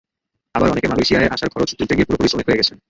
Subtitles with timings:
[0.55, 2.77] আবার অনেকে মালয়েশিয়ায় আসার খরচ তুলতে গিয়ে পুরোপুরি শ্রমিক হয়ে গেছেন।